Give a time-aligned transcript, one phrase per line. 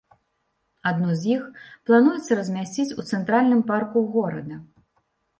[0.91, 1.41] Адно з іх
[1.89, 4.57] плануецца размясціць у цэнтральным парку горада.